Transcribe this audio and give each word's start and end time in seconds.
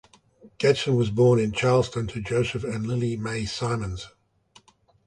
Gadsden 0.57 0.95
was 0.95 1.11
born 1.11 1.37
in 1.37 1.51
Charleston 1.51 2.07
to 2.07 2.21
Joseph 2.21 2.63
and 2.63 2.87
Lillie 2.87 3.17
Mae 3.17 3.45
Simmons. 3.45 4.07